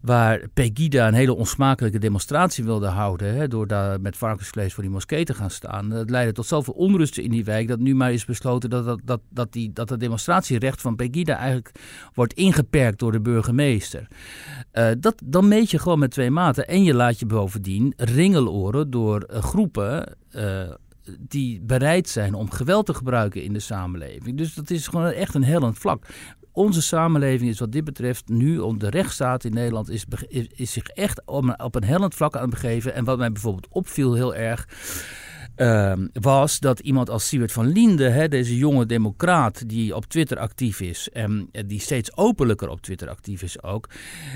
[0.00, 3.34] Waar Pegida een hele onsmakelijke demonstratie wilde houden.
[3.34, 5.88] Hè, door daar met varkensvlees voor die moskee te gaan staan.
[5.88, 7.68] Dat leidde tot zoveel onrust in die wijk.
[7.68, 11.70] dat nu maar is besloten dat, dat, dat, die, dat het demonstratierecht van Pegida eigenlijk
[12.14, 14.08] wordt ingeperkt door de burgemeester.
[14.72, 16.68] Uh, dat, dan meet je gewoon met twee maten.
[16.68, 20.16] En je laat je bovendien ringeloren door uh, groepen.
[20.30, 20.62] Uh,
[21.18, 24.36] die bereid zijn om geweld te gebruiken in de samenleving.
[24.36, 26.06] Dus dat is gewoon echt een hellend vlak.
[26.52, 30.86] Onze samenleving is wat dit betreft nu, de rechtsstaat in Nederland, is, is, is zich
[30.88, 31.22] echt
[31.56, 32.94] op een hellend vlak aan het begeven.
[32.94, 34.68] En wat mij bijvoorbeeld opviel heel erg
[35.58, 40.38] uh, was dat iemand als Siewert van Liende, hè, deze jonge democraat die op Twitter
[40.38, 43.88] actief is en die steeds openlijker op Twitter actief is ook,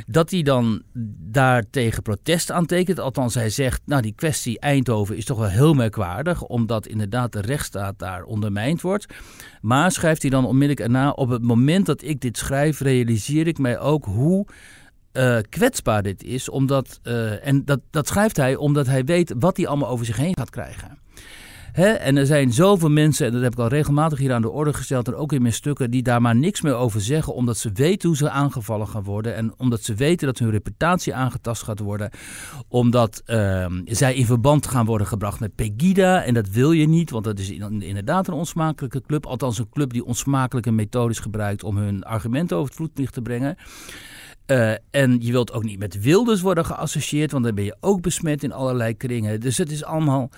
[0.06, 0.82] dat hij dan
[1.18, 2.98] daartegen protest aantekent.
[2.98, 7.40] Althans, hij zegt, nou die kwestie Eindhoven is toch wel heel merkwaardig, omdat inderdaad de
[7.40, 9.06] rechtsstaat daar ondermijnd wordt.
[9.60, 13.58] Maar schrijft hij dan onmiddellijk erna, op het moment dat ik dit schrijf, realiseer ik
[13.58, 14.46] mij ook hoe
[15.12, 16.48] uh, kwetsbaar dit is.
[16.48, 20.16] Omdat, uh, en dat, dat schrijft hij omdat hij weet wat hij allemaal over zich
[20.16, 21.01] heen gaat krijgen.
[21.72, 24.72] En er zijn zoveel mensen, en dat heb ik al regelmatig hier aan de orde
[24.72, 27.70] gesteld, en ook in mijn stukken, die daar maar niks meer over zeggen, omdat ze
[27.72, 29.34] weten hoe ze aangevallen gaan worden.
[29.34, 32.10] En omdat ze weten dat hun reputatie aangetast gaat worden.
[32.68, 36.22] Omdat uh, zij in verband gaan worden gebracht met Pegida.
[36.22, 39.26] En dat wil je niet, want dat is inderdaad een onsmakelijke club.
[39.26, 43.56] Althans, een club die onsmakelijke methodes gebruikt om hun argumenten over het vloedlicht te brengen.
[44.46, 48.00] Uh, en je wilt ook niet met Wilders worden geassocieerd, want dan ben je ook
[48.00, 49.40] besmet in allerlei kringen.
[49.40, 50.30] Dus het is allemaal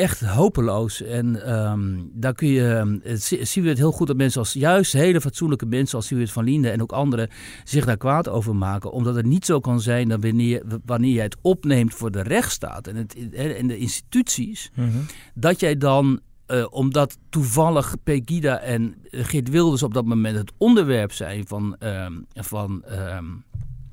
[0.00, 1.02] echt hopeloos.
[1.02, 4.92] En um, daar kun je, uh, zien we het heel goed dat mensen als juist
[4.92, 7.28] hele fatsoenlijke mensen als Siewert van Liende en ook anderen
[7.64, 8.92] zich daar kwaad over maken.
[8.92, 12.86] Omdat het niet zo kan zijn dat wanneer, wanneer jij het opneemt voor de rechtsstaat
[12.86, 15.06] en, het, en de instituties, mm -hmm.
[15.34, 21.12] dat jij dan uh, omdat toevallig Pegida en Geert Wilders op dat moment het onderwerp
[21.12, 23.18] zijn van, uh, van uh,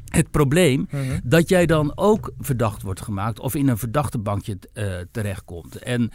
[0.07, 1.19] het probleem Mhm.
[1.23, 5.75] dat jij dan ook verdacht wordt gemaakt of in een verdachte bankje eh, terechtkomt.
[5.75, 6.11] En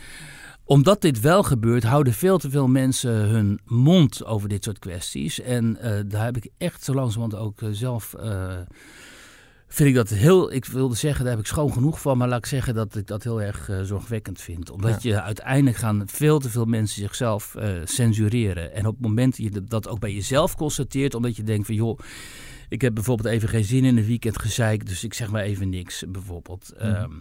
[0.64, 5.40] omdat dit wel gebeurt, houden veel te veel mensen hun mond over dit soort kwesties.
[5.40, 8.14] En eh, daar heb ik echt zo langzamerhand ook eh, zelf.
[9.68, 10.52] vind ik dat heel.
[10.52, 12.18] Ik wilde zeggen, daar heb ik schoon genoeg van.
[12.18, 14.70] Maar laat ik zeggen dat ik dat heel erg zorgwekkend vind.
[14.70, 18.74] Omdat je uiteindelijk gaan veel te veel mensen zichzelf censureren.
[18.74, 21.74] En op het moment dat je dat ook bij jezelf constateert, omdat je denkt van
[21.74, 21.98] joh.
[22.72, 25.68] Ik heb bijvoorbeeld even geen zin in een weekend gezeik, dus ik zeg maar even
[25.68, 26.72] niks, bijvoorbeeld.
[26.74, 26.87] Mhm.
[26.87, 27.12] Ehm,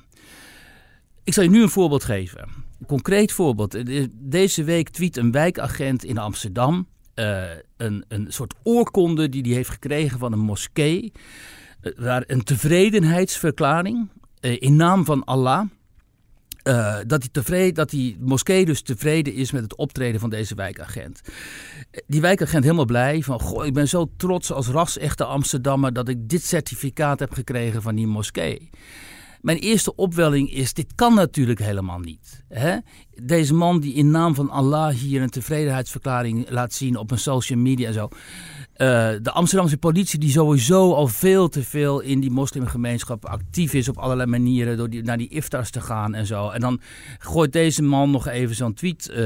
[1.23, 2.41] ik zal je nu een voorbeeld geven.
[2.79, 3.77] Een concreet voorbeeld.
[4.11, 7.43] Deze week tweet een wijkagent in Amsterdam eh,
[7.77, 11.11] een, een soort oorkonde die hij heeft gekregen van een moskee.
[11.81, 14.09] Eh, waar een tevredenheidsverklaring
[14.39, 15.65] eh, in naam van Allah.
[16.63, 20.55] Eh, dat, die tevreden, dat die moskee dus tevreden is met het optreden van deze
[20.55, 21.21] wijkagent.
[21.91, 26.09] Eh, Die wijkagent helemaal blij van, goh, ik ben zo trots als ras-echte Amsterdammer dat
[26.09, 28.69] ik dit certificaat heb gekregen van die moskee.
[29.41, 32.43] Mijn eerste opwelling is, dit kan natuurlijk helemaal niet.
[32.47, 32.77] Hè?
[33.23, 37.59] Deze man die in naam van Allah hier een tevredenheidsverklaring laat zien op een social
[37.59, 38.09] media en zo.
[38.81, 43.89] Eh, de Amsterdamse politie die sowieso al veel te veel in die moslimgemeenschap actief is
[43.89, 46.49] op allerlei manieren door die, naar die iftars te gaan en zo.
[46.49, 46.81] En dan
[47.19, 49.17] gooit deze man nog even zo'n tweet eh,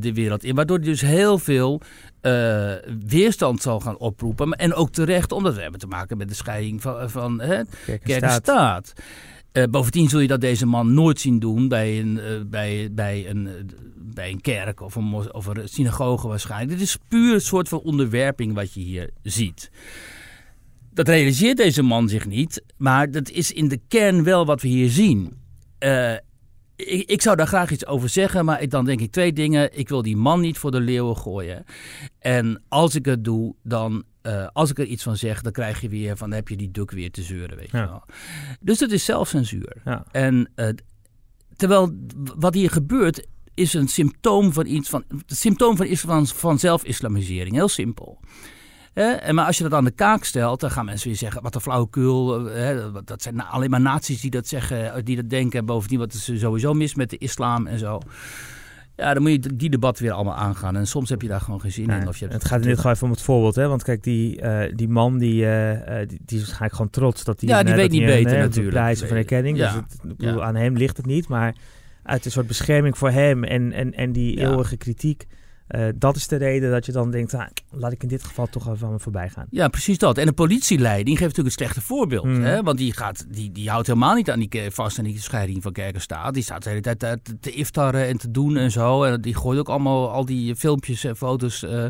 [0.00, 1.80] de wereld in, waardoor hij dus heel veel
[2.20, 2.72] eh,
[3.06, 4.52] weerstand zal gaan oproepen.
[4.52, 7.68] En ook terecht, omdat we hebben te maken met de scheiding van, van hè, Kerk
[7.86, 8.92] en kerk en staat.
[9.54, 13.30] Eh, bovendien zul je dat deze man nooit zien doen bij een, eh, bij, bij
[13.30, 13.52] een, eh,
[13.96, 16.70] bij een kerk of een, of een synagoge waarschijnlijk.
[16.70, 19.70] Dit is puur een soort van onderwerping wat je hier ziet.
[20.92, 24.68] Dat realiseert deze man zich niet, maar dat is in de kern wel wat we
[24.68, 25.32] hier zien.
[26.76, 29.78] Ik, ik zou daar graag iets over zeggen, maar ik, dan denk ik twee dingen.
[29.78, 31.64] Ik wil die man niet voor de leeuwen gooien.
[32.18, 35.80] En als ik het doe, dan, eh, als ik er iets van zeg, dan krijg
[35.80, 37.80] je weer van, dan heb je die duk weer te zeuren, weet Ja.
[37.82, 38.04] je wel.
[38.60, 39.76] Dus dat is zelfcensuur.
[39.84, 40.04] Ja.
[40.12, 40.68] En eh,
[41.56, 41.94] terwijl
[42.36, 47.54] wat hier gebeurt, is een symptoom van iets van, het symptoom van, van, van zelf-islamisering.
[47.54, 48.20] Heel simpel.
[48.94, 51.54] En maar als je dat aan de kaak stelt, dan gaan mensen weer zeggen: wat
[51.54, 52.48] een flauwekul.
[52.50, 55.58] eh, Dat zijn alleen maar naties die dat zeggen, eh, die dat denken.
[55.58, 58.00] En bovendien, wat is er sowieso mis met de islam en zo.
[58.96, 60.76] Ja, dan moet je die debat weer allemaal aangaan.
[60.76, 62.08] En soms heb je daar gewoon geen zin in.
[62.08, 63.68] Of je hebt het gaat in dit geval even om het voorbeeld, hè?
[63.68, 67.24] Want kijk, die, eh, die man die, eh, eh, die, die is waarschijnlijk gewoon trots
[67.24, 68.74] dat hij Ja, die weet niet een, beter natuurlijk.
[68.74, 69.56] prijs of een erkenning.
[69.56, 69.64] Ja.
[69.72, 70.44] Dus het, ik bedoel, Ja.
[70.44, 71.54] aan hem ligt het niet, maar
[72.02, 74.48] uit een soort bescherming voor hem en, en, en die Ja.
[74.50, 75.26] eeuwige kritiek.
[75.66, 78.46] Eh, dat is de reden dat je dan denkt, ah, laat ik in dit geval
[78.46, 79.46] toch even van me voorbij gaan.
[79.50, 80.18] Ja, precies dat.
[80.18, 82.24] En de politieleiding geeft natuurlijk het slechte voorbeeld.
[82.24, 82.42] Mm.
[82.42, 82.62] Hè?
[82.62, 85.62] Want die, gaat, die, die houdt helemaal niet aan die, ke- vast aan die scheiding
[85.62, 86.34] van kerk en staat.
[86.34, 89.02] Die staat de hele tijd te, te- te iftarren en te doen en zo.
[89.04, 91.84] En die gooit ook allemaal al die filmpjes en foto's eh,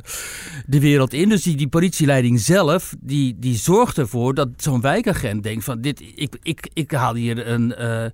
[0.67, 1.29] de wereld in.
[1.29, 5.81] Dus die, die politieleiding zelf, die, die zorgt ervoor dat zo'n wijkagent denkt van...
[5.81, 7.75] Dit, ik, ik, ik haal hier een...
[7.75, 8.05] eh,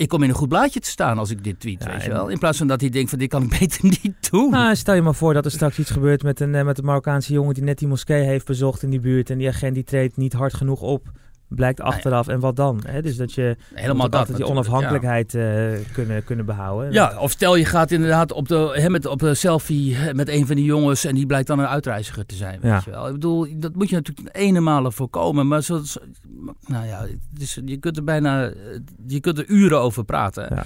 [0.00, 2.10] ik kom in een goed blaadje te staan als ik dit tweet, Ja, weet je
[2.10, 2.28] wel.
[2.28, 4.50] In plaats van dat hij denkt van dit kan ik beter niet doen.
[4.50, 6.84] Nou, stel je maar voor dat er straks iets gebeurt met een, eh, met een
[6.84, 9.30] Marokkaanse jongen die net die moskee heeft bezocht in die buurt.
[9.30, 11.10] En die agent die treedt niet hard genoeg op.
[11.50, 12.28] Blijkt achteraf.
[12.28, 12.80] En wat dan?
[12.86, 13.02] Hè?
[13.02, 14.74] Dus dat je Helemaal dat altijd die natuurlijk, ja.
[14.74, 16.92] onafhankelijkheid eh, kunnen, kunnen behouden.
[16.92, 20.46] Ja, of stel je gaat inderdaad op de, hè, met, op een selfie met een
[20.46, 22.60] van die jongens en die blijkt dan een uitreiziger te zijn.
[22.60, 22.82] Weet Ja.
[22.84, 23.06] je wel.
[23.06, 25.48] Ik bedoel, dat moet je natuurlijk ene malen voorkomen.
[25.48, 25.82] Maar zo,
[26.66, 27.06] nou ja,
[27.38, 28.52] is, je kunt er bijna
[29.06, 30.46] je kunt er uren over praten.
[30.54, 30.64] Ja.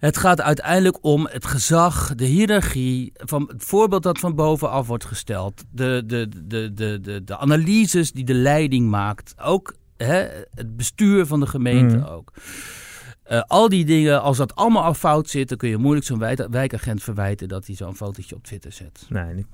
[0.00, 5.04] Het gaat uiteindelijk om het gezag, de hiërarchie, van het voorbeeld dat van bovenaf wordt
[5.04, 10.76] gesteld, de, de, de, de, de, de analyses die de leiding maakt, ook hè, het
[10.76, 12.06] bestuur van de gemeente Mhm.
[12.06, 12.32] ook.
[13.22, 16.18] Eh, al die dingen, als dat allemaal al fout zit, dan kun je moeilijk zo'n
[16.18, 19.06] wijk- wijkagent verwijten dat hij zo'n fotootje op Twitter zet.
[19.08, 19.46] Nee,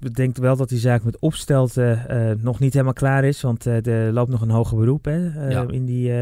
[0.00, 3.40] ik denk wel dat die zaak met opstelten eh, nog niet helemaal klaar is.
[3.40, 5.66] Want eh, er loopt nog een hoger beroep hè, Ja.
[5.68, 6.12] in die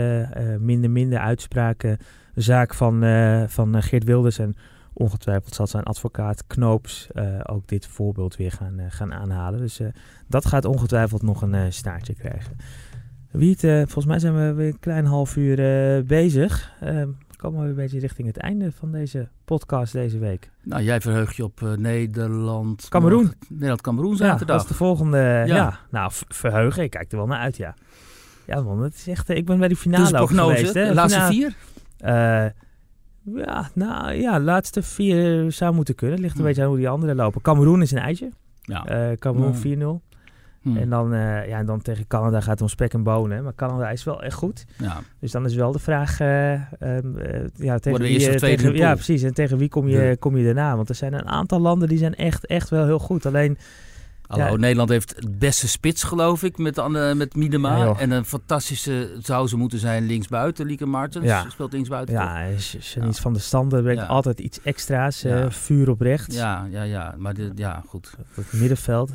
[0.58, 1.98] minder minder uitspraken
[2.34, 4.38] zaak van, eh, van eh, Geert Wilders.
[4.38, 4.54] En
[4.92, 9.60] ongetwijfeld zal zijn advocaat Knoops eh, ook dit voorbeeld weer gaan, gaan aanhalen.
[9.60, 9.80] Dus
[10.28, 12.56] dat gaat ongetwijfeld nog een staartje krijgen.
[13.30, 15.56] Wiet, eh, volgens mij zijn we weer een klein half uur
[16.04, 16.72] bezig.
[16.80, 17.02] Eh,
[17.36, 20.50] komen we weer een beetje richting het einde van deze podcast deze week.
[20.62, 22.86] Nou, jij verheugt je op Nederland.
[22.88, 23.32] Kameroen.
[23.48, 24.62] Nederland-Cameroen Ja, dat zaterdag.
[24.62, 25.18] is de volgende.
[25.18, 25.44] Ja.
[25.44, 25.78] Ja.
[25.90, 26.82] nou, verheugen.
[26.82, 27.74] Ik kijk er wel naar uit, ja.
[28.46, 29.28] Ja, man, het is echt.
[29.28, 30.74] Ik ben bij die finale ook geweest.
[30.74, 30.86] Hè?
[30.88, 31.54] de laatste Finale- vier?
[32.02, 32.46] Eh,
[33.34, 36.14] ja, nou ja, laatste vier zou moeten kunnen.
[36.16, 36.48] Het ligt een Hmm.
[36.48, 37.40] beetje aan hoe die anderen lopen.
[37.42, 38.30] Cameroen is een eitje.
[38.62, 38.84] Ja.
[38.86, 39.60] Eh Cameroen Hmm.
[39.60, 40.02] 4-0.
[40.62, 40.76] Hm.
[40.76, 43.42] En, dan, eh, ja, en dan tegen Canada gaat het om spek en bonen.
[43.42, 44.64] Maar Canada is wel echt goed.
[44.78, 45.00] ja.
[45.20, 46.20] Dus dan is wel de vraag...
[46.20, 46.52] eh,
[47.54, 49.22] ja, tegen wie, tegen, ja, precies.
[49.22, 50.14] En tegen wie kom je, Ja.
[50.18, 50.76] kom je daarna?
[50.76, 53.26] Want er zijn een aantal landen die zijn echt, echt wel heel goed.
[53.26, 53.58] Alleen
[54.40, 57.76] Hallo, Nederland heeft het beste spits, geloof ik, met, Anne, met Miedema.
[57.76, 60.66] Ja, en een fantastische zou ze moeten zijn linksbuiten.
[60.66, 61.44] Lieke Martens Ja.
[61.50, 62.14] speelt linksbuiten.
[62.14, 63.12] Ja, J- Janice Ja.
[63.12, 65.24] van der Standen brengt altijd iets extra's.
[65.24, 66.34] eh, vuur op rechts.
[66.36, 67.14] Ja, ja, ja.
[67.18, 68.12] Maar de, ja, goed.
[68.18, 69.10] Op het middenveld.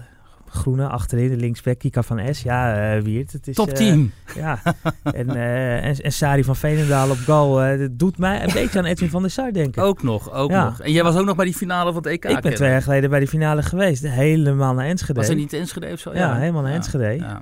[0.49, 2.41] Groene achterin, de linksback, Kika van S.
[2.41, 3.31] Ja, Wiert.
[3.31, 4.11] Het is, Top eh, 10.
[4.35, 4.59] ja,
[5.03, 7.77] en, eh, en, en Sari van Veenendaal op goal.
[7.77, 9.83] dat doet mij een beetje aan Edwin van der Sar denken.
[9.83, 10.63] Ook nog, ook Ja.
[10.65, 10.79] nog.
[10.81, 12.25] En jij was ook nog bij die finale van het EK.
[12.25, 14.07] ik ben twee jaar geleden bij die finale geweest.
[14.07, 15.19] Helemaal naar Enschede.
[15.19, 16.13] Was er niet Enschede of zo?
[16.13, 17.15] Ja, helemaal naar Enschede.
[17.15, 17.41] ja.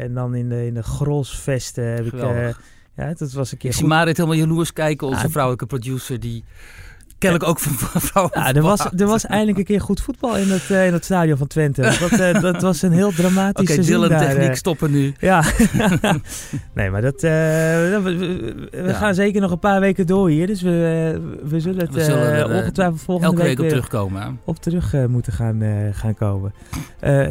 [0.00, 2.20] En dan in de, in de Grolsvesten heb ik...
[2.96, 5.28] ja, dat was een keer Ik zie Marit helemaal jaloers kijken, onze Ja.
[5.28, 6.44] vrouwelijke producer, die
[7.24, 8.40] kennelijk ook van vrouwen.
[8.40, 11.04] Ja, er was, er was eindelijk een keer goed voetbal in het, eh, in het
[11.04, 11.82] stadion van Twente.
[12.00, 14.28] Dat, eh, dat was een heel dramatisch Oké, seizoen Dylan daar.
[14.28, 14.54] techniek eh.
[14.54, 15.14] stoppen nu.
[15.18, 15.42] Ja,
[16.74, 18.92] nee, maar dat, we, we- we Ja.
[18.92, 20.46] gaan zeker nog een paar weken door hier.
[20.46, 24.22] Dus we, we zullen het We zullen ongetwijfeld volgende Elke week op weer terugkomen.
[24.22, 24.28] hè?
[24.44, 26.52] op terug moeten gaan, gaan komen.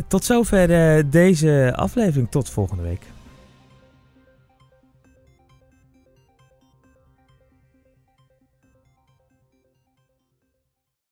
[0.08, 0.67] Tot zover
[1.10, 2.27] deze aflevering.
[2.32, 3.01] Tot volgende week.